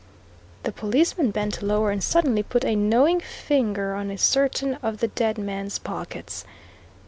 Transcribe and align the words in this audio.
The 0.63 0.71
policeman 0.71 1.29
bent 1.29 1.61
lower 1.61 1.91
and 1.91 2.03
suddenly 2.03 2.41
put 2.41 2.65
a 2.65 2.75
knowing 2.75 3.19
finger 3.19 3.93
on 3.93 4.17
certain 4.17 4.79
of 4.81 4.97
the 4.97 5.09
dead 5.09 5.37
man's 5.37 5.77
pockets. 5.77 6.43